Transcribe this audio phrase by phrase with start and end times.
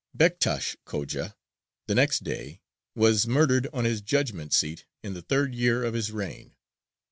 [0.17, 1.35] Bektāsh Khōja,
[1.85, 2.59] the next Dey,
[2.95, 6.55] was murdered on his judgment seat in the third year of his reign.